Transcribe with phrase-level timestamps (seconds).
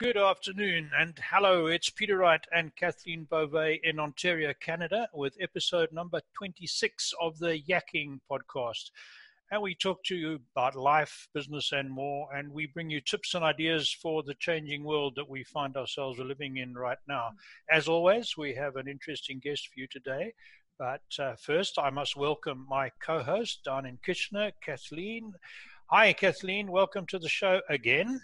[0.00, 1.66] Good afternoon and hello.
[1.66, 7.60] It's Peter Wright and Kathleen Beauvais in Ontario, Canada, with episode number 26 of the
[7.60, 8.90] Yakking podcast.
[9.52, 12.28] And we talk to you about life, business, and more.
[12.34, 16.18] And we bring you tips and ideas for the changing world that we find ourselves
[16.18, 17.30] living in right now.
[17.70, 20.34] As always, we have an interesting guest for you today.
[20.76, 25.34] But uh, first, I must welcome my co host down in Kitchener, Kathleen.
[25.86, 26.72] Hi, Kathleen.
[26.72, 28.20] Welcome to the show again.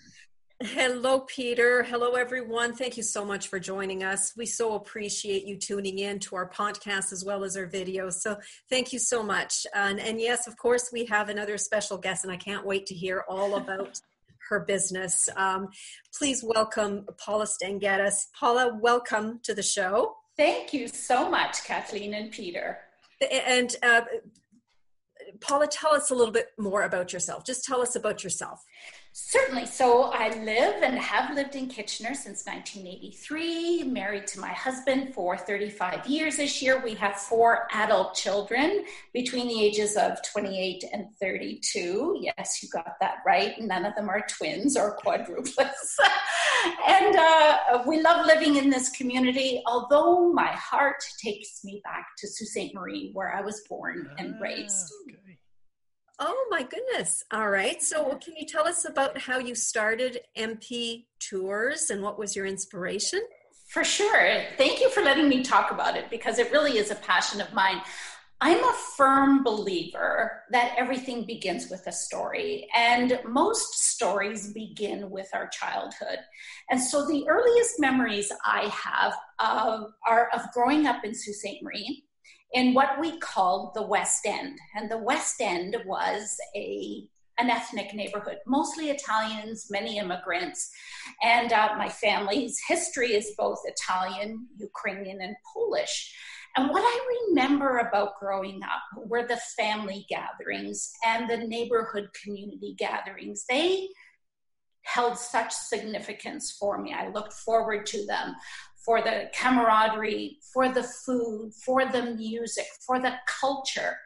[0.62, 1.82] Hello, Peter.
[1.84, 2.74] Hello, everyone.
[2.74, 4.34] Thank you so much for joining us.
[4.36, 8.20] We so appreciate you tuning in to our podcast as well as our videos.
[8.20, 8.36] So,
[8.68, 9.66] thank you so much.
[9.74, 12.94] And, and yes, of course, we have another special guest, and I can't wait to
[12.94, 14.02] hear all about
[14.50, 15.30] her business.
[15.34, 15.68] Um,
[16.18, 18.12] please welcome Paula Stanghetta.
[18.38, 20.16] Paula, welcome to the show.
[20.36, 22.80] Thank you so much, Kathleen and Peter.
[23.32, 24.02] And uh,
[25.40, 27.46] Paula, tell us a little bit more about yourself.
[27.46, 28.62] Just tell us about yourself.
[29.12, 29.66] Certainly.
[29.66, 35.36] So I live and have lived in Kitchener since 1983, married to my husband for
[35.36, 36.80] 35 years this year.
[36.82, 42.18] We have four adult children between the ages of 28 and 32.
[42.20, 43.60] Yes, you got that right.
[43.60, 45.96] None of them are twins or quadruplets.
[46.86, 52.28] and uh, we love living in this community, although my heart takes me back to
[52.28, 52.74] Sault Ste.
[52.74, 54.92] Marie, where I was born and ah, raised.
[55.08, 55.29] Okay.
[56.22, 57.24] Oh my goodness.
[57.32, 57.82] All right.
[57.82, 62.44] So, can you tell us about how you started MP Tours and what was your
[62.44, 63.22] inspiration?
[63.68, 64.42] For sure.
[64.58, 67.54] Thank you for letting me talk about it because it really is a passion of
[67.54, 67.80] mine.
[68.42, 75.28] I'm a firm believer that everything begins with a story, and most stories begin with
[75.32, 76.18] our childhood.
[76.70, 81.62] And so, the earliest memories I have of, are of growing up in Sault Ste.
[81.62, 82.04] Marie
[82.52, 84.58] in what we called the West End.
[84.74, 87.08] And the West End was a
[87.38, 90.70] an ethnic neighborhood, mostly Italians, many immigrants.
[91.22, 96.14] And uh, my family's history is both Italian, Ukrainian, and Polish.
[96.56, 102.74] And what I remember about growing up were the family gatherings and the neighborhood community
[102.76, 103.46] gatherings.
[103.48, 103.88] They
[104.82, 106.92] held such significance for me.
[106.92, 108.34] I looked forward to them
[108.90, 113.96] for the camaraderie, for the food, for the music, for the culture.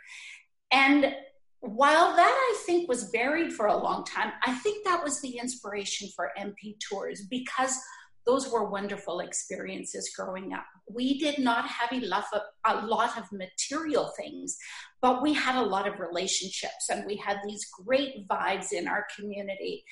[0.71, 1.15] And
[1.61, 5.39] while that I think was buried for a long time, I think that was the
[5.39, 7.81] inspiration for MP Tours because
[8.27, 10.67] those were wonderful experiences growing up.
[10.87, 14.59] We did not have lot, of, a lot of material things,
[15.01, 19.07] but we had a lot of relationships and we had these great vibes in our
[19.17, 19.83] community.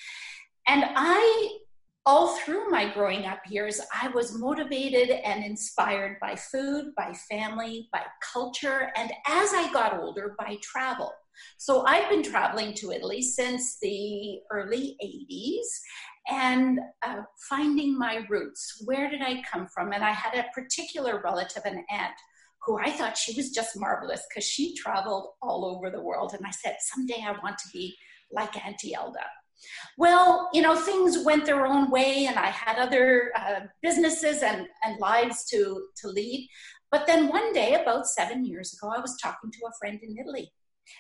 [0.68, 1.60] And I
[2.04, 7.88] all through my growing up years, I was motivated and inspired by food, by family,
[7.92, 8.02] by
[8.32, 11.12] culture, and as I got older, by travel.
[11.58, 15.66] So I've been traveling to Italy since the early 80s
[16.28, 18.82] and uh, finding my roots.
[18.84, 19.92] Where did I come from?
[19.92, 22.14] And I had a particular relative, an aunt,
[22.64, 26.34] who I thought she was just marvelous because she traveled all over the world.
[26.34, 27.96] And I said, someday I want to be
[28.30, 29.24] like Auntie Elda.
[29.98, 34.66] Well, you know, things went their own way, and I had other uh, businesses and,
[34.82, 36.48] and lives to, to lead.
[36.90, 40.16] But then one day, about seven years ago, I was talking to a friend in
[40.18, 40.52] Italy,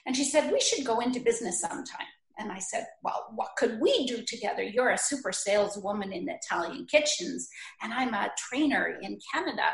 [0.06, 2.06] and she said, We should go into business sometime.
[2.38, 4.62] And I said, Well, what could we do together?
[4.62, 7.48] You're a super saleswoman in Italian kitchens,
[7.82, 9.70] and I'm a trainer in Canada.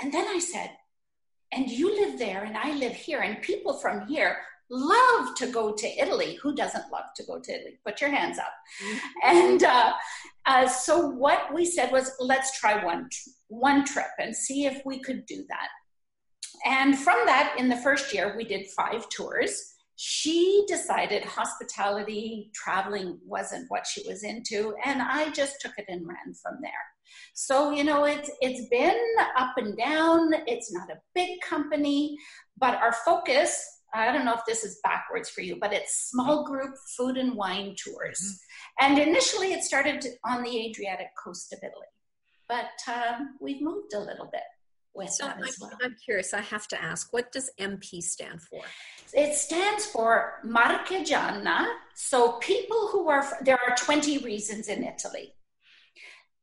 [0.00, 0.70] And then I said,
[1.52, 4.38] And you live there, and I live here, and people from here
[4.72, 6.38] love to go to Italy.
[6.42, 7.78] Who doesn't love to go to Italy?
[7.86, 8.52] Put your hands up.
[8.82, 8.98] Mm-hmm.
[9.22, 9.92] And uh,
[10.46, 13.08] uh, so what we said was, let's try one
[13.48, 15.68] one trip and see if we could do that.
[16.64, 19.74] And from that, in the first year, we did five tours.
[19.96, 26.08] She decided hospitality, traveling wasn't what she was into, and I just took it and
[26.08, 26.72] ran from there.
[27.34, 28.98] So, you know, it's it's been
[29.36, 30.32] up and down.
[30.46, 32.16] It's not a big company,
[32.58, 36.44] but our focus I don't know if this is backwards for you, but it's small
[36.44, 38.20] group food and wine tours.
[38.20, 38.92] Mm-hmm.
[38.92, 41.86] And initially it started on the Adriatic coast of Italy,
[42.48, 44.42] but um, we've moved a little bit
[44.94, 45.70] with so that as well.
[45.82, 48.62] I'm curious, I have to ask, what does MP stand for?
[49.12, 51.66] It stands for Marchigiana.
[51.94, 55.34] So people who are, there are 20 regions in Italy.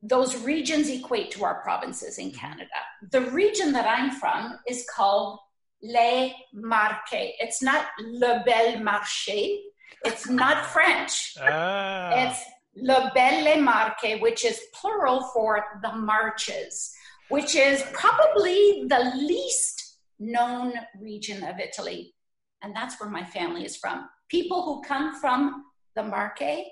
[0.02, 2.70] Those regions equate to our provinces in Canada.
[3.12, 5.40] The region that I'm from is called
[5.82, 7.34] les marques.
[7.40, 9.60] It's not le bel marché.
[10.06, 11.36] It's not French.
[11.42, 12.12] Ah.
[12.14, 12.44] It's
[12.76, 16.94] le belle marche, which is plural for the marches,
[17.30, 22.14] which is probably the least known region of Italy.
[22.62, 24.10] And that's where my family is from.
[24.30, 25.64] People who come from
[25.96, 26.66] the Marche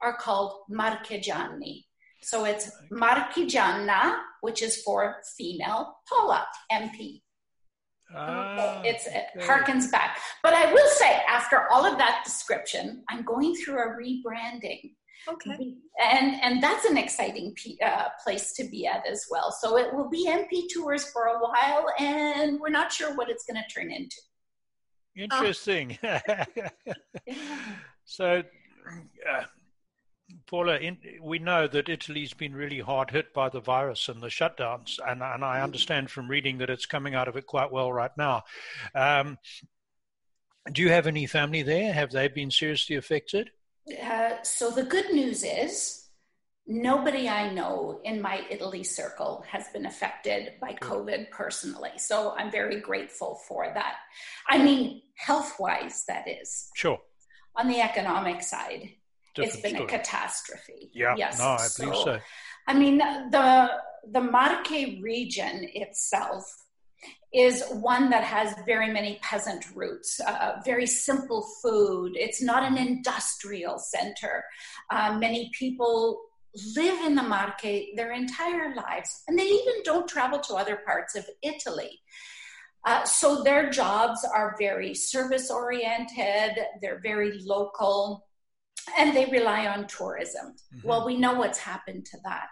[0.00, 1.84] are called Marchigiani.
[2.22, 7.20] So it's Marchigiana, which is for female, Paula, MP.
[8.16, 10.18] Ah, it's it harkens back.
[10.42, 14.92] But I will say, after all of that description, I'm going through a rebranding.
[15.26, 15.74] Okay.
[16.12, 19.50] And and that's an exciting p- uh, place to be at as well.
[19.50, 23.44] So it will be MP tours for a while, and we're not sure what it's
[23.44, 24.16] going to turn into.
[25.16, 25.98] Interesting.
[26.02, 26.44] yeah.
[28.04, 28.42] So,
[29.28, 29.42] uh,
[30.46, 34.28] Paula, in, we know that Italy's been really hard hit by the virus and the
[34.28, 35.62] shutdowns, and, and I mm.
[35.64, 38.44] understand from reading that it's coming out of it quite well right now.
[38.94, 39.38] Um,
[40.72, 41.92] do you have any family there?
[41.92, 43.50] Have they been seriously affected?
[44.02, 46.04] Uh, so the good news is
[46.66, 51.92] nobody I know in my Italy circle has been affected by COVID personally.
[51.98, 53.96] So I'm very grateful for that.
[54.48, 56.70] I mean, health wise, that is.
[56.74, 56.98] Sure.
[57.56, 58.90] On the economic side,
[59.34, 59.84] Different it's been story.
[59.84, 60.90] a catastrophe.
[60.92, 61.38] Yeah, yes.
[61.38, 62.18] no, I believe so, so.
[62.68, 63.70] I mean, the
[64.10, 66.44] the Marche region itself
[67.32, 72.12] is one that has very many peasant roots, uh, very simple food.
[72.14, 74.44] It's not an industrial center.
[74.88, 76.20] Uh, many people
[76.76, 81.16] live in the Marche their entire lives, and they even don't travel to other parts
[81.16, 82.00] of Italy.
[82.86, 86.52] Uh, so their jobs are very service oriented,
[86.82, 88.23] they're very local
[88.98, 90.54] and they rely on tourism.
[90.74, 90.88] Mm-hmm.
[90.88, 92.46] Well, we know what's happened to that.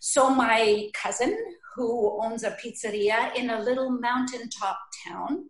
[0.00, 1.36] So, my cousin,
[1.74, 5.46] who owns a pizzeria in a little mountaintop town,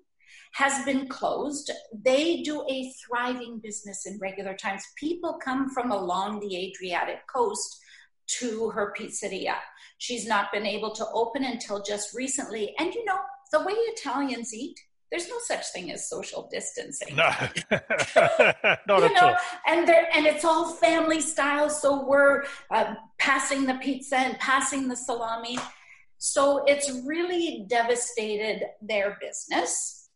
[0.55, 1.71] has been closed.
[2.05, 4.83] They do a thriving business in regular times.
[4.97, 7.81] People come from along the Adriatic coast
[8.39, 9.57] to her pizzeria.
[9.99, 12.75] She's not been able to open until just recently.
[12.79, 13.19] And you know,
[13.53, 14.79] the way Italians eat,
[15.15, 17.15] there's no such thing as social distancing.
[17.15, 17.31] No,
[17.71, 19.37] not you at know, all.
[19.65, 21.71] And there, and it's all family style.
[21.71, 25.57] So we're uh, passing the pizza and passing the salami.
[26.19, 30.09] So it's really devastated their business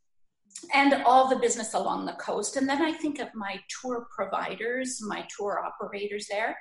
[0.74, 2.56] and all the business along the coast.
[2.56, 6.56] And then I think of my tour providers, my tour operators there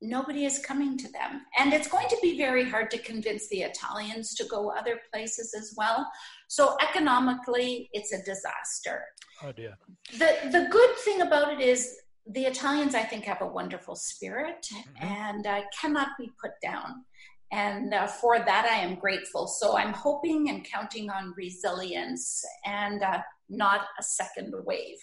[0.00, 1.42] nobody is coming to them.
[1.58, 5.54] And it's going to be very hard to convince the Italians to go other places
[5.58, 6.06] as well.
[6.48, 9.04] So economically, it's a disaster.
[9.42, 9.76] Oh dear.
[10.12, 11.96] The the good thing about it is
[12.28, 15.06] the Italians, I think, have a wonderful spirit mm-hmm.
[15.06, 17.04] and uh, cannot be put down.
[17.52, 19.46] And uh, for that, I am grateful.
[19.46, 24.98] So I'm hoping and counting on resilience and uh, not a second wave.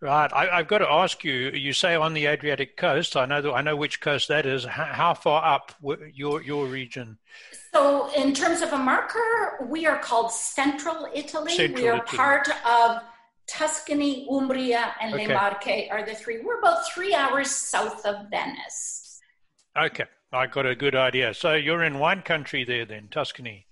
[0.00, 0.30] Right.
[0.32, 1.32] I, have got to ask you.
[1.32, 3.16] You say on the Adriatic coast.
[3.16, 3.40] I know.
[3.40, 4.64] That, I know which coast that is.
[4.64, 5.72] How, how far up
[6.12, 7.18] your your region?
[7.72, 11.54] So, in terms of a marker, we are called Central Italy.
[11.54, 12.16] Central we are Italy.
[12.16, 13.02] part of
[13.46, 15.28] Tuscany, Umbria, and okay.
[15.28, 16.40] Le Marche are the three.
[16.42, 19.20] We're about three hours south of Venice.
[19.78, 21.32] Okay, I got a good idea.
[21.32, 23.66] So you're in wine country there, then Tuscany.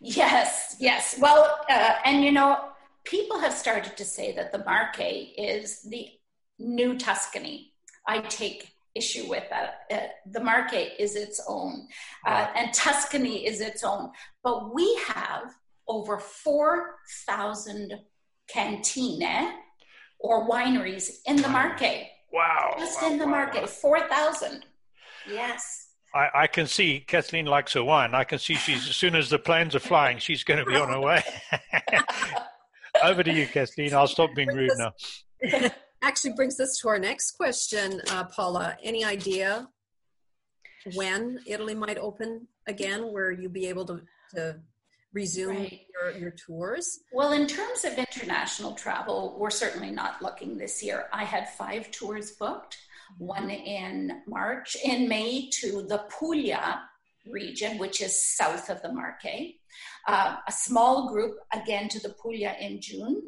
[0.00, 1.16] Yes, yes.
[1.20, 2.70] Well, uh, and you know,
[3.04, 6.08] people have started to say that the Marche is the
[6.58, 7.72] new Tuscany.
[8.06, 9.80] I take issue with that.
[9.90, 11.86] Uh, the Marche is its own,
[12.26, 14.10] uh, and Tuscany is its own.
[14.42, 15.54] But we have
[15.86, 18.00] over 4,000
[18.48, 19.52] cantine
[20.18, 22.06] or wineries in the Marche.
[22.32, 22.74] Wow.
[22.78, 23.66] Just wow, in the wow, Marche, wow.
[23.66, 24.64] 4,000.
[25.28, 25.88] Yes.
[26.14, 28.14] I, I, can see Kathleen likes her wine.
[28.14, 30.74] I can see she's as soon as the planes are flying, she's going to be
[30.74, 31.22] on her way.
[33.02, 33.94] Over to you, Kathleen.
[33.94, 34.92] I'll stop being rude now.
[36.02, 38.76] Actually, brings us to our next question, uh, Paula.
[38.82, 39.68] Any idea
[40.94, 44.00] when Italy might open again, where you'll be able to,
[44.34, 44.56] to
[45.12, 45.80] resume right.
[45.94, 47.00] your, your tours?
[47.12, 51.06] Well, in terms of international travel, we're certainly not looking this year.
[51.12, 52.78] I had five tours booked,
[53.18, 56.82] one in March, in May to the Puglia
[57.26, 59.54] region, which is south of the Marche.
[60.06, 63.22] Uh, a small group again to the Puglia in June.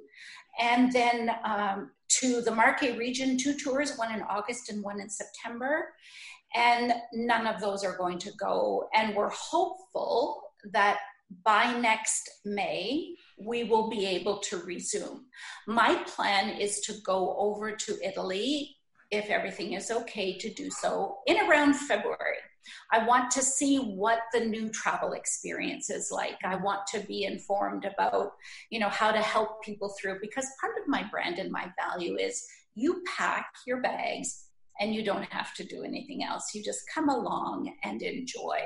[0.61, 5.09] And then um, to the Marche region, two tours, one in August and one in
[5.09, 5.95] September.
[6.55, 8.89] And none of those are going to go.
[8.95, 10.99] And we're hopeful that
[11.45, 15.25] by next May, we will be able to resume.
[15.67, 18.77] My plan is to go over to Italy,
[19.11, 22.39] if everything is okay to do so, in around February.
[22.91, 26.39] I want to see what the new travel experience is like.
[26.45, 28.33] I want to be informed about,
[28.71, 32.17] you know, how to help people through because part of my brand and my value
[32.17, 34.47] is you pack your bags
[34.81, 36.51] and you don't have to do anything else.
[36.55, 38.59] You just come along and enjoy.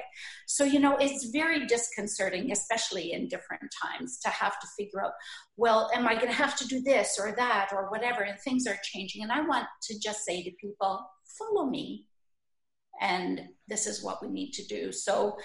[0.46, 5.12] So, you know, it's very disconcerting, especially in different times, to have to figure out,
[5.56, 8.22] well, am I going to have to do this or that or whatever?
[8.22, 9.22] And things are changing.
[9.22, 11.04] And I want to just say to people,
[11.38, 12.06] follow me
[13.00, 14.92] and this is what we need to do.
[14.92, 15.36] So,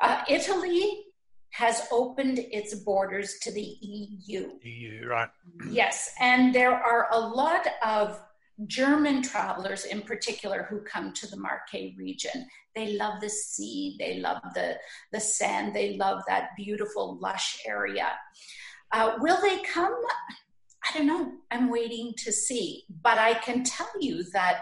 [0.00, 1.04] uh, Italy
[1.52, 4.50] has opened its borders to the EU.
[4.62, 5.28] EU, right.
[5.70, 8.20] Yes, and there are a lot of
[8.66, 12.46] German travelers in particular who come to the Marche region.
[12.74, 14.76] They love the sea, they love the,
[15.12, 18.12] the sand, they love that beautiful, lush area.
[18.92, 19.94] Uh, will they come?
[20.84, 21.32] I don't know.
[21.50, 22.84] I'm waiting to see.
[23.02, 24.60] But I can tell you that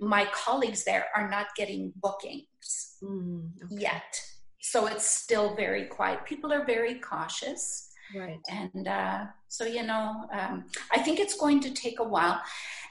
[0.00, 3.82] my colleagues there are not getting bookings mm, okay.
[3.82, 4.20] yet.
[4.60, 6.24] So it's still very quiet.
[6.24, 7.88] People are very cautious.
[8.14, 8.38] Right.
[8.50, 12.40] And uh, so, you know, um, I think it's going to take a while.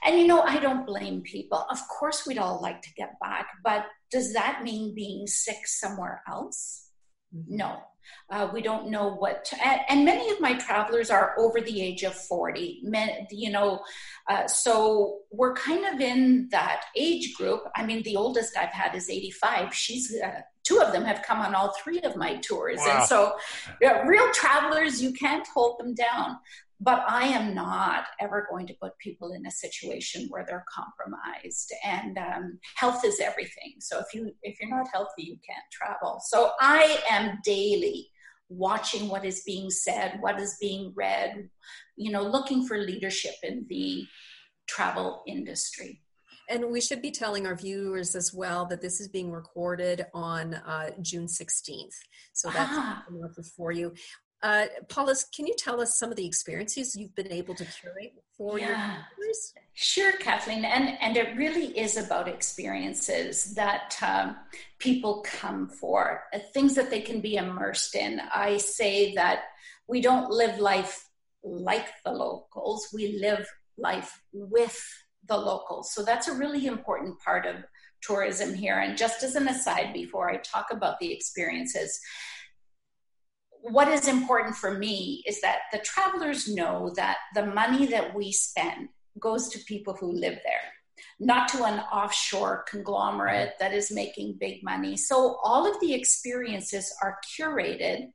[0.04, 1.66] And, you know, I don't blame people.
[1.70, 6.22] Of course, we'd all like to get back, but does that mean being sick somewhere
[6.28, 6.87] else?
[7.34, 7.56] Mm-hmm.
[7.56, 7.82] No.
[8.30, 12.04] Uh, we don't know what, and, and, many of my travelers are over the age
[12.04, 13.80] of 40, men, you know,
[14.30, 17.64] uh, so we're kind of in that age group.
[17.76, 19.74] I mean, the oldest I've had is 85.
[19.74, 22.78] She's, uh, two of them have come on all three of my tours.
[22.78, 22.96] Wow.
[22.98, 23.36] And so,
[23.82, 26.38] yeah, real travelers, you can't hold them down
[26.80, 31.72] but I am not ever going to put people in a situation where they're compromised.
[31.84, 33.74] And um, health is everything.
[33.80, 36.20] So if you if you're not healthy, you can't travel.
[36.24, 38.08] So I am daily
[38.48, 41.48] watching what is being said, what is being read,
[41.96, 44.04] you know, looking for leadership in the
[44.66, 46.00] travel industry.
[46.50, 50.54] And we should be telling our viewers as well that this is being recorded on
[50.54, 51.94] uh, June 16th.
[52.32, 53.04] So that's ah.
[53.54, 53.92] for you.
[54.42, 58.14] Uh, Paulus, can you tell us some of the experiences you've been able to curate
[58.36, 58.66] for yeah.
[58.66, 58.76] your
[59.16, 59.54] viewers?
[59.74, 60.64] Sure, Kathleen.
[60.64, 64.36] And, and it really is about experiences that um,
[64.78, 68.20] people come for, uh, things that they can be immersed in.
[68.32, 69.44] I say that
[69.88, 71.08] we don't live life
[71.42, 74.78] like the locals, we live life with
[75.26, 75.92] the locals.
[75.92, 77.56] So that's a really important part of
[78.02, 78.78] tourism here.
[78.78, 82.00] And just as an aside, before I talk about the experiences,
[83.62, 88.32] what is important for me is that the travelers know that the money that we
[88.32, 88.88] spend
[89.18, 94.62] goes to people who live there, not to an offshore conglomerate that is making big
[94.62, 94.96] money.
[94.96, 98.08] So all of the experiences are curated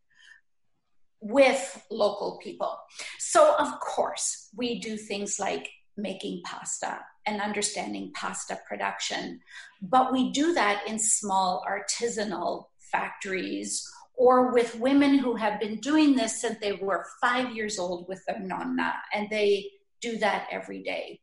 [1.19, 2.77] with local people.
[3.17, 9.39] So, of course, we do things like making pasta and understanding pasta production,
[9.81, 16.15] but we do that in small artisanal factories or with women who have been doing
[16.15, 19.69] this since they were five years old with their nonna, and they
[20.01, 21.19] do that every day.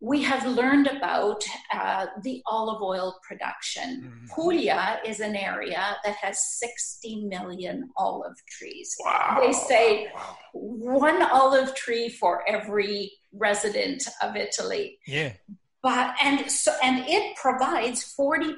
[0.00, 4.02] We have learned about uh, the olive oil production.
[4.02, 4.34] Mm-hmm.
[4.34, 8.96] Puglia is an area that has 60 million olive trees.
[9.04, 9.38] Wow.
[9.40, 10.36] They say wow.
[10.52, 14.98] one olive tree for every resident of Italy.
[15.06, 15.34] Yeah.
[15.84, 18.56] But and so and it provides 40%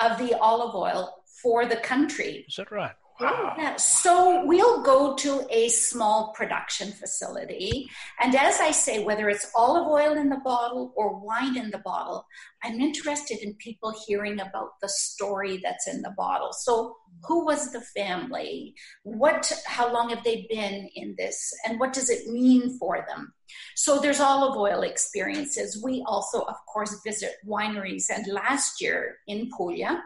[0.00, 2.44] of the olive oil for the country.
[2.48, 2.94] Is that right?
[3.20, 3.54] Wow.
[3.58, 3.76] Yeah.
[3.76, 7.86] So we'll go to a small production facility.
[8.18, 11.82] And as I say, whether it's olive oil in the bottle or wine in the
[11.84, 12.24] bottle,
[12.64, 16.52] I'm interested in people hearing about the story that's in the bottle.
[16.52, 18.74] So who was the family?
[19.02, 21.52] What how long have they been in this?
[21.66, 23.34] And what does it mean for them?
[23.76, 25.82] So there's olive oil experiences.
[25.84, 28.04] We also, of course, visit wineries.
[28.08, 30.02] And last year in Puglia,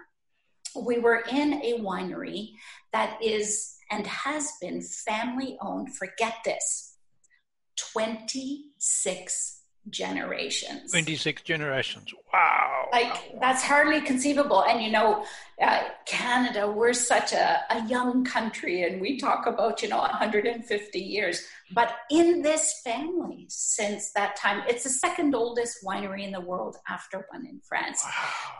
[0.76, 2.52] we were in a winery
[2.92, 6.96] that is and has been family owned, forget this,
[7.76, 10.92] 26 generations.
[10.92, 12.12] 26 generations.
[12.32, 12.88] Wow.
[12.92, 14.64] Like, that's hardly conceivable.
[14.64, 15.26] And, you know,
[15.60, 20.98] uh, Canada, we're such a, a young country and we talk about, you know, 150
[20.98, 21.42] years.
[21.72, 26.76] But in this family, since that time, it's the second oldest winery in the world
[26.88, 28.02] after one in France.
[28.04, 28.58] Wow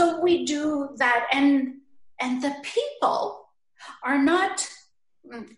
[0.00, 1.26] so we do that.
[1.30, 1.74] And
[2.20, 3.50] and the people
[4.02, 4.66] are not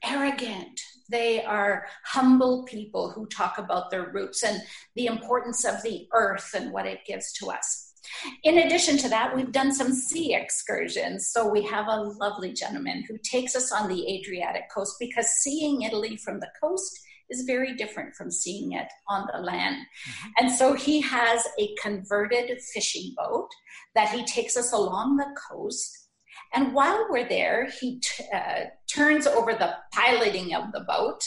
[0.05, 0.81] arrogant.
[1.09, 4.61] They are humble people who talk about their roots and
[4.97, 7.93] the importance of the earth and what it gives to us.
[8.43, 11.31] In addition to that we've done some sea excursions.
[11.31, 15.83] So we have a lovely gentleman who takes us on the adriatic coast because seeing
[15.83, 16.99] italy from the coast
[17.33, 19.77] is very different from seeing it on the land.
[19.77, 20.29] Mm-hmm.
[20.39, 23.49] And so he has a converted fishing boat
[23.95, 26.09] that he takes us along the coast.
[26.55, 31.23] And while we're there, he t- uh, turns over the piloting of the boat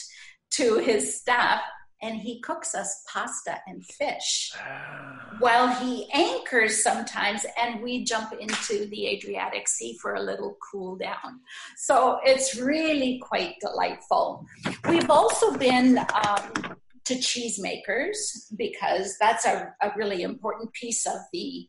[0.51, 1.61] to his staff
[2.05, 5.35] and he cooks us pasta and fish ah.
[5.39, 10.95] while he anchors sometimes and we jump into the adriatic sea for a little cool
[10.95, 11.39] down
[11.75, 14.45] so it's really quite delightful
[14.87, 18.15] we've also been um, to cheesemakers
[18.55, 21.67] because that's a, a really important piece of the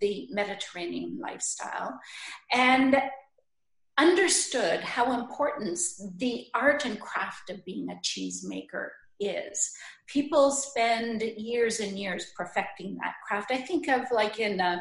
[0.00, 1.98] the Mediterranean lifestyle
[2.52, 2.96] and
[3.98, 5.76] understood how important
[6.18, 9.70] the art and craft of being a cheesemaker is.
[10.06, 13.50] People spend years and years perfecting that craft.
[13.50, 14.80] I think of like in uh,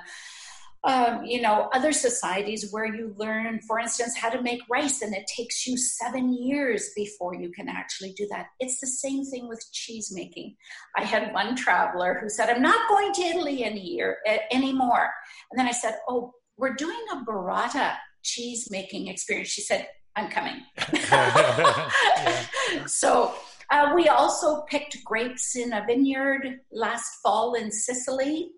[0.83, 5.13] um, you know, other societies where you learn, for instance, how to make rice and
[5.13, 8.47] it takes you seven years before you can actually do that.
[8.59, 10.55] It's the same thing with cheese making.
[10.95, 15.09] I had one traveler who said, I'm not going to Italy any year, uh, anymore.
[15.51, 19.49] And then I said, Oh, we're doing a burrata cheese making experience.
[19.49, 20.61] She said, I'm coming.
[22.87, 23.33] So
[23.71, 28.51] uh, we also picked grapes in a vineyard last fall in Sicily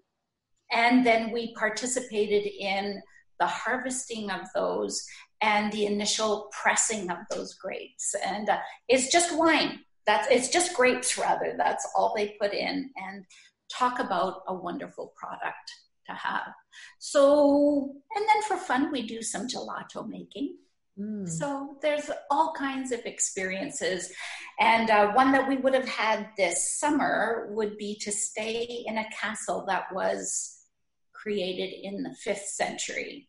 [0.71, 3.01] and then we participated in
[3.39, 5.05] the harvesting of those
[5.41, 8.13] and the initial pressing of those grapes.
[8.25, 9.79] And uh, it's just wine.
[10.05, 11.55] That's it's just grapes rather.
[11.57, 12.89] That's all they put in.
[12.97, 13.25] And
[13.71, 15.71] talk about a wonderful product
[16.07, 16.53] to have.
[16.97, 20.57] So, and then for fun, we do some gelato making.
[20.99, 21.27] Mm.
[21.27, 24.11] So there's all kinds of experiences.
[24.59, 28.97] And uh, one that we would have had this summer would be to stay in
[28.97, 30.65] a castle that was
[31.13, 33.27] created in the fifth century.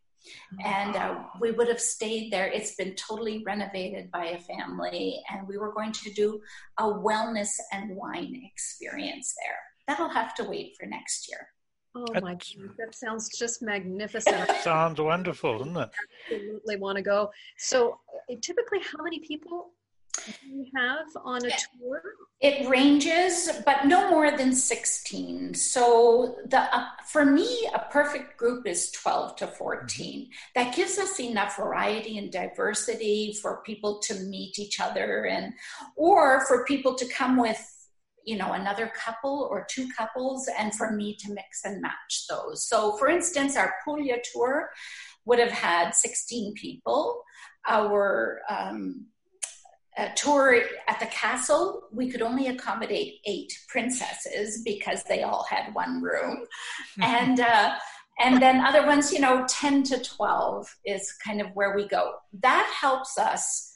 [0.62, 2.46] And uh, we would have stayed there.
[2.46, 6.40] It's been totally renovated by a family, and we were going to do
[6.78, 9.56] a wellness and wine experience there.
[9.88, 11.48] That'll have to wait for next year.
[11.94, 12.40] Oh my God,
[12.78, 14.48] that sounds just magnificent.
[14.62, 15.90] sounds wonderful, doesn't it?
[16.30, 17.30] Absolutely want to go.
[17.58, 17.98] So,
[18.30, 19.72] uh, typically, how many people
[20.24, 22.02] do you have on a tour?
[22.40, 25.54] It ranges, but no more than 16.
[25.54, 30.22] So the uh, for me, a perfect group is 12 to 14.
[30.22, 30.30] Mm-hmm.
[30.54, 35.54] That gives us enough variety and diversity for people to meet each other and
[35.96, 37.79] or for people to come with
[38.24, 42.66] you know another couple or two couples and for me to mix and match those
[42.66, 44.70] so for instance our puglia tour
[45.24, 47.22] would have had 16 people
[47.68, 49.06] our um,
[49.98, 55.74] a tour at the castle, we could only accommodate eight princesses because they all had
[55.74, 56.46] one room.
[57.02, 57.74] and uh,
[58.20, 62.12] and then other ones, you know, 10 to 12 is kind of where we go.
[62.42, 63.69] That helps us,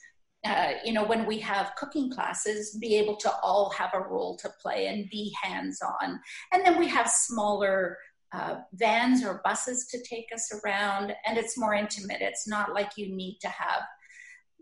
[0.45, 4.37] uh, you know, when we have cooking classes, be able to all have a role
[4.37, 6.19] to play and be hands on.
[6.53, 7.97] And then we have smaller
[8.31, 12.21] uh, vans or buses to take us around, and it's more intimate.
[12.21, 13.83] It's not like you need to have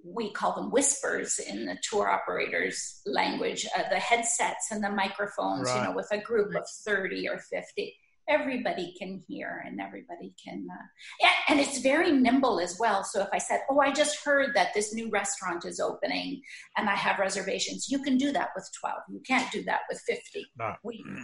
[0.06, 5.70] we call them whispers in the tour operators language uh, the headsets and the microphones
[5.70, 5.78] right.
[5.78, 7.96] you know with a group of 30 or 50
[8.30, 10.86] everybody can hear and everybody can uh,
[11.22, 14.52] yeah, and it's very nimble as well so if i said oh i just heard
[14.56, 16.42] that this new restaurant is opening
[16.78, 20.02] and i have reservations you can do that with 12 you can't do that with
[20.08, 20.74] 50 no.
[20.84, 21.24] we, yeah,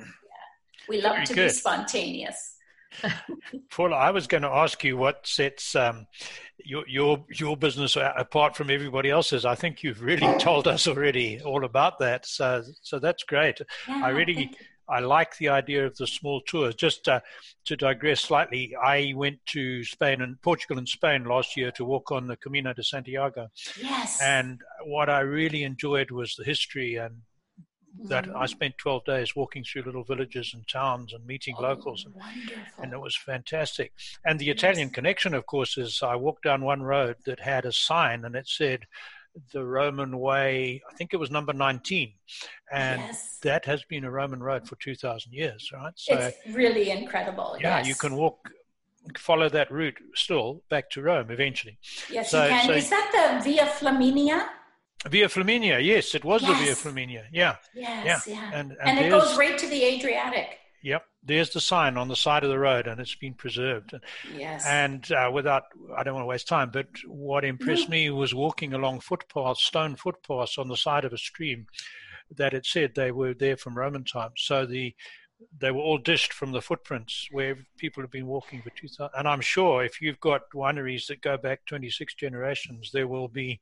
[0.88, 1.48] we love very to good.
[1.48, 2.56] be spontaneous
[3.70, 6.08] Paula, I was going to ask you what sets um,
[6.66, 9.46] your your your business apart from everybody else's.
[9.46, 12.26] I think you've really told us already all about that.
[12.26, 13.62] So so that's great.
[13.88, 14.52] Yeah, I really
[14.90, 16.76] I like the idea of the small tours.
[16.76, 17.22] Just uh,
[17.66, 22.12] to digress slightly, I went to Spain and Portugal and Spain last year to walk
[22.12, 23.50] on the Camino de Santiago.
[23.80, 24.20] Yes.
[24.22, 27.22] And what I really enjoyed was the history and
[28.06, 28.38] that mm-hmm.
[28.38, 32.06] I spent 12 days walking through little villages and towns and meeting oh, locals.
[32.06, 32.16] And,
[32.82, 33.94] and, it was fantastic.
[34.26, 34.58] And the yes.
[34.58, 38.36] Italian connection, of course, is I walked down one road that had a sign and
[38.36, 38.86] it said,
[39.52, 42.14] the Roman way, I think it was number 19.
[42.72, 43.40] And yes.
[43.44, 45.94] that has been a Roman road for 2,000 years, right?
[45.96, 47.58] So it's really incredible.
[47.60, 47.88] Yeah, yes.
[47.88, 48.52] you can walk
[49.18, 51.80] follow that route still back to Rome eventually.
[52.10, 52.68] Yes, so, you can.
[52.68, 54.48] So, Is that the Via Flaminia?
[55.08, 56.52] Via Flaminia, yes, it was yes.
[56.52, 57.24] the Via Flaminia.
[57.32, 57.56] Yeah.
[57.74, 58.34] Yes, yeah.
[58.34, 58.52] yeah.
[58.54, 60.60] And, and, and it goes right to the Adriatic.
[60.84, 61.04] Yep.
[61.24, 63.94] There's the sign on the side of the road and it's been preserved.
[64.36, 64.66] Yes.
[64.66, 65.64] And uh, without,
[65.96, 67.92] I don't want to waste time, but what impressed mm.
[67.92, 71.68] me was walking along footpaths, stone footpaths on the side of a stream
[72.36, 74.36] that it said they were there from Roman times.
[74.38, 74.96] So the
[75.60, 79.28] they were all dished from the footprints where people have been walking for 2000 and
[79.28, 83.60] i'm sure if you've got wineries that go back 26 generations there will be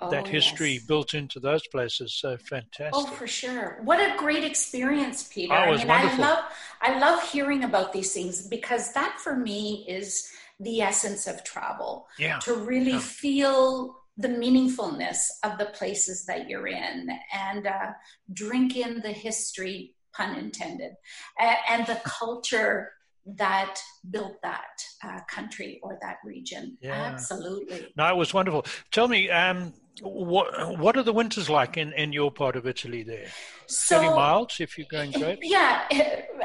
[0.00, 0.84] oh, that history yes.
[0.84, 5.56] built into those places so fantastic oh for sure what a great experience peter oh,
[5.56, 6.24] I mean wonderful.
[6.24, 6.44] i love
[6.80, 12.06] i love hearing about these things because that for me is the essence of travel
[12.18, 12.98] yeah to really yeah.
[13.00, 17.92] feel the meaningfulness of the places that you're in and uh,
[18.32, 20.92] drink in the history pun intended,
[21.38, 22.92] and the culture
[23.24, 23.78] that
[24.10, 26.76] built that uh, country or that region.
[26.80, 27.12] Yeah.
[27.12, 27.92] Absolutely.
[27.96, 28.66] No, it was wonderful.
[28.90, 33.02] Tell me, um, what what are the winters like in, in your part of Italy
[33.02, 33.28] there?
[33.66, 35.38] So, Fairly mild if you're going great?
[35.42, 35.82] Yeah,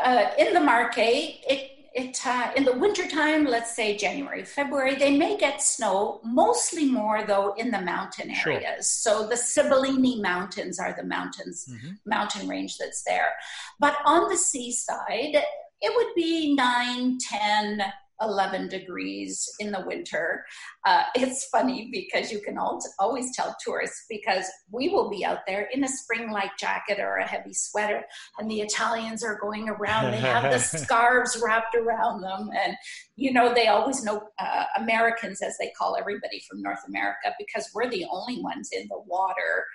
[0.04, 5.18] uh, in the Marche, it it uh, in the wintertime, let's say January, February, they
[5.18, 9.02] may get snow, mostly more though in the mountain areas.
[9.02, 9.26] Sure.
[9.26, 11.94] So the Sibillini Mountains are the mountains, mm-hmm.
[12.06, 13.34] mountain range that's there.
[13.80, 15.42] But on the seaside,
[15.82, 17.82] it would be 9, 10,
[18.22, 20.46] 11 degrees in the winter.
[20.86, 25.70] Uh, it's funny because you can always tell tourists because we will be out there
[25.74, 28.04] in a spring like jacket or a heavy sweater,
[28.40, 30.12] and the Italians are going around.
[30.12, 32.50] They have the scarves wrapped around them.
[32.56, 32.76] And,
[33.16, 37.70] you know, they always know uh, Americans, as they call everybody from North America, because
[37.74, 39.66] we're the only ones in the water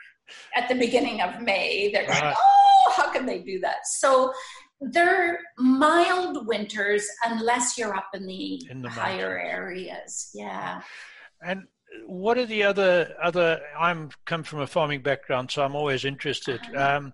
[0.57, 1.91] at the beginning of May.
[1.93, 2.35] They're going, uh-huh.
[2.37, 3.87] oh, how can they do that?
[3.87, 4.33] So
[4.91, 10.31] they're mild winters unless you're up in the, in the higher areas.
[10.35, 10.83] Yeah.
[11.41, 11.67] And
[12.07, 13.61] what are the other other?
[13.79, 16.61] I'm come from a farming background, so I'm always interested.
[16.75, 16.97] Uh-huh.
[16.97, 17.13] Um,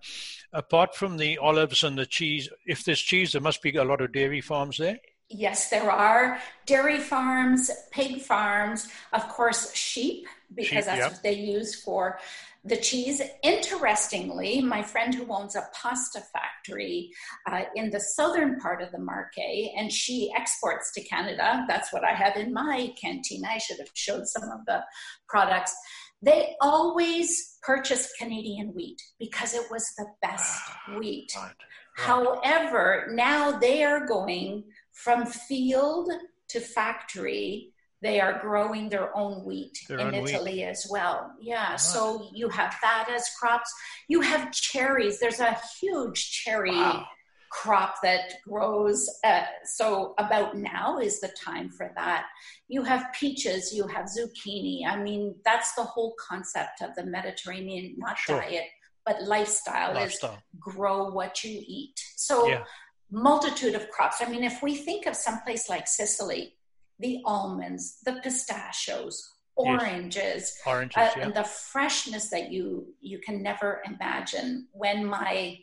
[0.52, 4.00] apart from the olives and the cheese, if there's cheese, there must be a lot
[4.00, 4.98] of dairy farms there.
[5.30, 11.12] Yes, there are dairy farms, pig farms, of course, sheep, because sheep, that's yep.
[11.12, 12.18] what they use for
[12.64, 13.22] the cheese.
[13.42, 17.10] Interestingly, my friend who owns a pasta factory
[17.50, 21.64] uh, in the southern part of the Marche, and she exports to Canada.
[21.68, 23.44] That's what I have in my canteen.
[23.44, 24.82] I should have showed some of the
[25.28, 25.74] products.
[26.20, 30.60] They always purchase Canadian wheat because it was the best
[30.98, 31.32] wheat.
[31.36, 31.44] Right.
[31.44, 31.54] Right.
[31.96, 36.10] However, now they are going from field
[36.48, 40.64] to factory they are growing their own wheat their in own Italy wheat.
[40.64, 41.32] as well.
[41.40, 43.72] Yeah, so you have that as crops.
[44.08, 45.18] You have cherries.
[45.18, 47.06] There's a huge cherry wow.
[47.50, 49.08] crop that grows.
[49.24, 52.26] Uh, so about now is the time for that.
[52.68, 53.72] You have peaches.
[53.74, 54.86] You have zucchini.
[54.86, 58.40] I mean, that's the whole concept of the Mediterranean, not sure.
[58.40, 58.64] diet,
[59.04, 61.94] but lifestyle, lifestyle, is grow what you eat.
[62.16, 62.48] So.
[62.48, 62.64] Yeah.
[63.10, 64.16] Multitude of crops.
[64.20, 66.57] I mean, if we think of someplace like Sicily,
[66.98, 71.24] the almonds, the pistachios, oranges, oranges uh, yeah.
[71.24, 74.68] and the freshness that you you can never imagine.
[74.72, 75.58] When my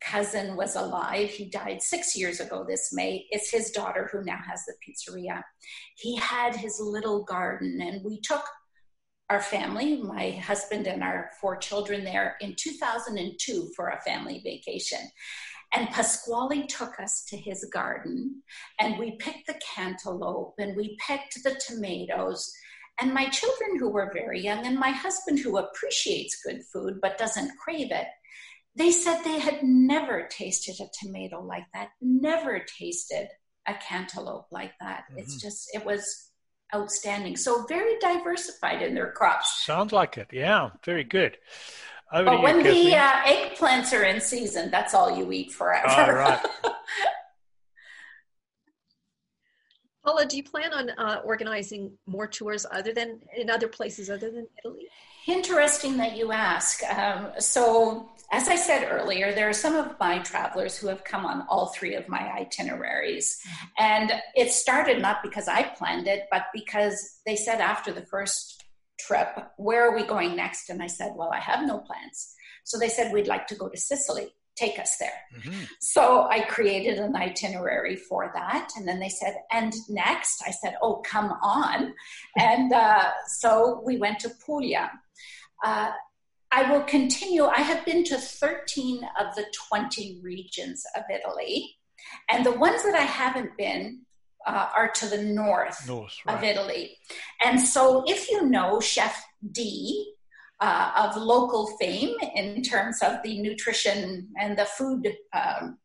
[0.00, 3.26] cousin was alive, he died six years ago this May.
[3.30, 5.42] It's his daughter who now has the pizzeria.
[5.96, 8.44] He had his little garden, and we took
[9.30, 15.00] our family, my husband and our four children there in 2002 for a family vacation.
[15.74, 18.42] And Pasquale took us to his garden
[18.80, 22.50] and we picked the cantaloupe and we picked the tomatoes.
[23.00, 27.18] And my children, who were very young, and my husband, who appreciates good food but
[27.18, 28.06] doesn't crave it,
[28.74, 33.28] they said they had never tasted a tomato like that, never tasted
[33.66, 35.04] a cantaloupe like that.
[35.10, 35.18] Mm-hmm.
[35.18, 36.30] It's just, it was
[36.74, 37.36] outstanding.
[37.36, 39.64] So very diversified in their crops.
[39.64, 40.28] Sounds like it.
[40.32, 41.38] Yeah, very good.
[42.12, 45.88] Over but when the uh, eggplants are in season, that's all you eat forever.
[45.88, 46.40] All right.
[50.08, 54.30] Paula, do you plan on uh, organizing more tours other than in other places other
[54.30, 54.86] than Italy?
[55.26, 56.82] Interesting that you ask.
[56.84, 61.26] Um, so, as I said earlier, there are some of my travelers who have come
[61.26, 63.38] on all three of my itineraries.
[63.46, 63.66] Mm-hmm.
[63.84, 68.64] And it started not because I planned it, but because they said after the first
[68.98, 69.28] trip.
[69.56, 70.70] Where are we going next?
[70.70, 72.34] And I said, Well, I have no plans.
[72.64, 74.28] So they said, We'd like to go to Sicily.
[74.56, 75.12] Take us there.
[75.38, 75.64] Mm-hmm.
[75.80, 78.70] So I created an itinerary for that.
[78.76, 80.42] And then they said, And next?
[80.46, 81.94] I said, Oh, come on.
[82.38, 84.90] and uh, so we went to Puglia.
[85.64, 85.90] Uh,
[86.50, 87.44] I will continue.
[87.44, 91.76] I have been to 13 of the 20 regions of Italy.
[92.30, 94.00] And the ones that I haven't been
[94.46, 96.36] uh, are to the north, north right.
[96.36, 96.96] of Italy.
[97.44, 100.14] And so, if you know Chef D
[100.60, 105.78] uh, of local fame in terms of the nutrition and the food um,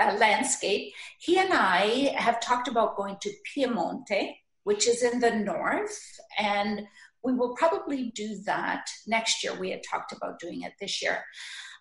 [0.00, 4.34] uh, landscape, he and I have talked about going to Piemonte,
[4.64, 5.98] which is in the north,
[6.38, 6.82] and
[7.22, 9.58] we will probably do that next year.
[9.58, 11.22] We had talked about doing it this year.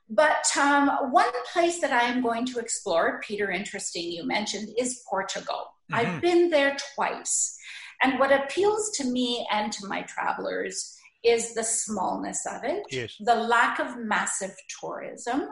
[0.10, 5.04] But um, one place that I am going to explore, Peter, interesting you mentioned, is
[5.08, 5.68] Portugal.
[5.92, 5.96] Mm-hmm.
[5.96, 7.58] I've been there twice.
[8.02, 13.16] And what appeals to me and to my travelers is the smallness of it, yes.
[13.20, 15.50] the lack of massive tourism,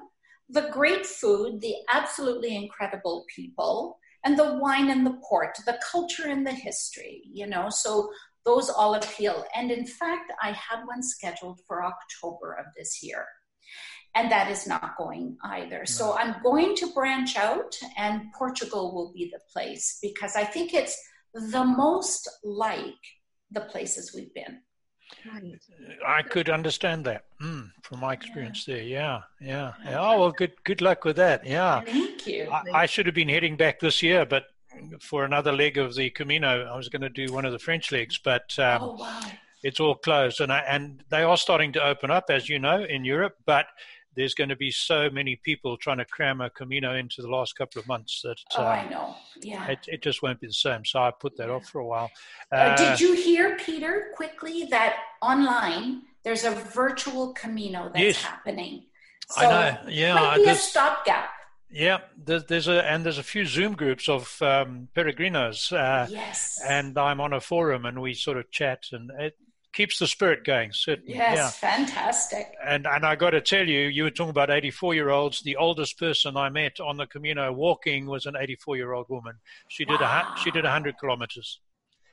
[0.49, 6.27] the great food, the absolutely incredible people, and the wine and the port, the culture
[6.27, 7.69] and the history, you know.
[7.69, 8.09] So
[8.45, 9.43] those all appeal.
[9.53, 13.25] And in fact, I had one scheduled for October of this year
[14.17, 15.85] and that is not going either.
[15.85, 20.73] So I'm going to branch out, and Portugal will be the place because I think
[20.73, 20.99] it's
[21.33, 23.03] the most like
[23.51, 24.59] the places we've been.
[26.05, 28.75] I could understand that mm, from my experience yeah.
[28.75, 28.83] there.
[28.83, 29.99] Yeah, yeah, yeah.
[29.99, 31.45] Oh well, good good luck with that.
[31.45, 31.81] Yeah.
[31.81, 32.49] Thank you.
[32.51, 34.47] I, I, should have been heading back this year, but
[34.99, 36.65] for another leg of the Camino.
[36.65, 39.21] I was going to do one of the French legs, but um, oh, wow.
[39.63, 42.83] it's all closed, and I, and they are starting to open up, as you know,
[42.83, 43.67] in Europe, but.
[44.17, 47.55] There's going to be so many people trying to cram a Camino into the last
[47.55, 50.83] couple of months that oh, I know, yeah, it, it, just won't be the same.
[50.83, 51.53] So I put that yeah.
[51.53, 52.09] off for a while.
[52.51, 58.23] Uh, did you hear, Peter, quickly that online there's a virtual Camino that's yes.
[58.23, 58.85] happening?
[59.29, 59.89] So I know.
[59.89, 61.29] Yeah, might be a stopgap.
[61.69, 65.71] Yeah, there's, there's, a and there's a few Zoom groups of um, peregrinos.
[65.71, 66.59] Uh, yes.
[66.67, 69.37] And I'm on a forum, and we sort of chat, and it
[69.77, 70.71] keeps the spirit going.
[70.73, 71.13] Certainly.
[71.13, 71.49] Yes, yeah.
[71.49, 72.55] fantastic.
[72.65, 75.41] And and I got to tell you, you were talking about 84 year olds.
[75.41, 79.35] The oldest person I met on the Camino walking was an 84 year old woman.
[79.69, 80.33] She did wow.
[80.35, 81.59] a she did 100 kilometers.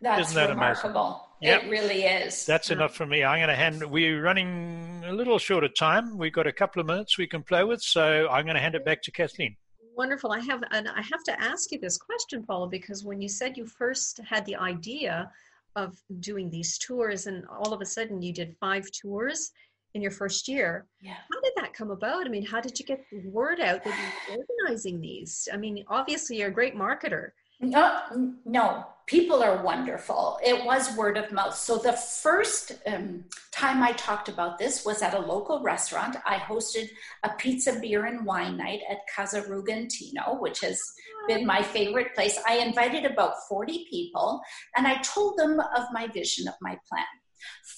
[0.02, 1.26] That's Isn't that remarkable.
[1.40, 1.64] Yep.
[1.64, 2.44] It really is.
[2.44, 2.76] That's yeah.
[2.76, 3.24] enough for me.
[3.24, 3.82] I'm going to hand.
[3.90, 6.18] We're running a little short of time.
[6.18, 8.74] We've got a couple of minutes we can play with, so I'm going to hand
[8.74, 9.56] it back to Kathleen.
[9.96, 10.32] Wonderful.
[10.32, 13.56] I have, and I have to ask you this question, Paula, because when you said
[13.56, 15.30] you first had the idea
[15.76, 19.50] of doing these tours, and all of a sudden you did five tours
[19.94, 20.86] in your first year.
[21.00, 21.14] Yeah.
[21.32, 22.26] How did that come about?
[22.26, 23.96] I mean, how did you get the word out that
[24.28, 25.48] you were organizing these?
[25.52, 27.30] I mean, obviously you're a great marketer.
[27.60, 28.00] No,
[28.44, 30.38] no, people are wonderful.
[30.44, 31.54] It was word of mouth.
[31.54, 36.16] So the first um, time I talked about this was at a local restaurant.
[36.24, 36.88] I hosted
[37.22, 40.80] a pizza, beer, and wine night at Casa Rugantino, which has
[41.28, 42.38] been my favorite place.
[42.48, 44.40] I invited about 40 people
[44.76, 47.04] and I told them of my vision of my plan.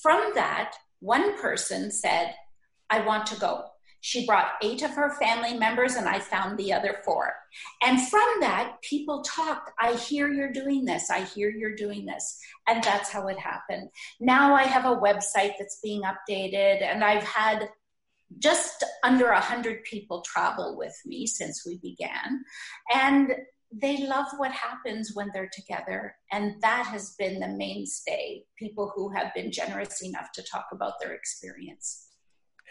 [0.03, 2.35] From that, one person said,
[2.89, 3.65] I want to go.
[4.01, 7.35] She brought eight of her family members, and I found the other four.
[7.83, 9.71] And from that, people talked.
[9.81, 11.11] I hear you're doing this.
[11.11, 12.39] I hear you're doing this.
[12.69, 13.89] And that's how it happened.
[14.21, 17.69] Now I have a website that's being updated, and I've had
[18.39, 22.45] just under 100 people travel with me since we began.
[22.93, 23.35] And
[23.73, 26.17] they love what happens when they're together.
[26.33, 30.95] And that has been the mainstay people who have been generous enough to talk about
[31.01, 32.06] their experience.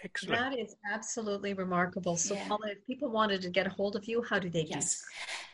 [0.04, 0.40] Excellent.
[0.40, 2.18] That is absolutely remarkable.
[2.18, 2.48] So, Yeah.
[2.48, 5.04] Paula, if people wanted to get a hold of you, how do they do Yes.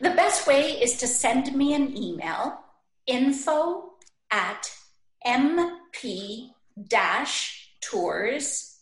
[0.00, 2.60] The best way is to send me an email
[3.06, 3.94] info
[4.30, 4.70] at
[5.26, 6.50] mp
[7.80, 8.76] tours.com.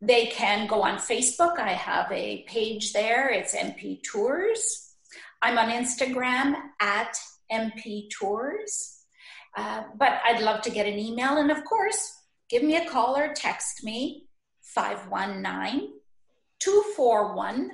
[0.00, 1.58] They can go on Facebook.
[1.58, 3.28] I have a page there.
[3.30, 4.94] It's MP Tours.
[5.42, 7.16] I'm on Instagram at
[7.50, 8.94] MP Tours.
[9.56, 11.38] Uh, but I'd love to get an email.
[11.38, 12.17] And of course,
[12.48, 14.26] give me a call or text me
[14.62, 15.92] 519
[16.60, 17.70] 241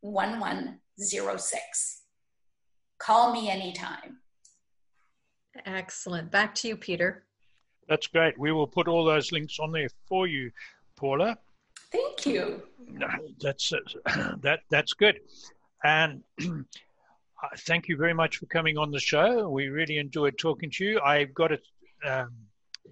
[0.00, 2.02] 1106.
[2.98, 4.18] Call me anytime.
[5.66, 6.30] Excellent.
[6.30, 7.24] Back to you, Peter.
[7.88, 8.38] That's great.
[8.38, 10.50] We will put all those links on there for you,
[10.96, 11.36] Paula.
[11.90, 12.62] Thank you.
[13.40, 13.72] That's
[14.40, 14.60] that.
[14.70, 15.20] That's good.
[15.84, 16.22] And
[17.58, 19.48] thank you very much for coming on the show.
[19.48, 21.00] We really enjoyed talking to you.
[21.00, 21.62] I've got it.
[22.04, 22.32] Um,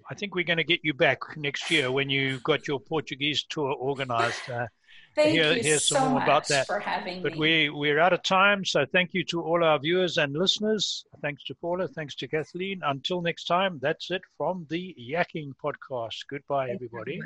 [0.09, 3.43] I think we're going to get you back next year when you've got your Portuguese
[3.49, 4.49] tour organized.
[4.49, 4.67] Uh,
[5.15, 6.67] Thank Here- you here's so some more much about that.
[6.67, 7.39] for having but me.
[7.39, 11.03] we we're out of time, so thank you to all our viewers and listeners.
[11.21, 11.89] Thanks to Paula.
[11.89, 12.79] Thanks to Kathleen.
[12.85, 16.15] Until next time, that's it from the Yakking Podcast.
[16.29, 17.19] Goodbye, Thank you, everybody.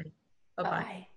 [0.58, 0.69] Bye bye.
[0.69, 1.08] Bye.